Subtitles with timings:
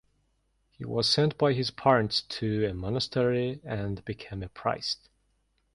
[0.71, 5.09] He was sent by his parents to a monastery and became a priest.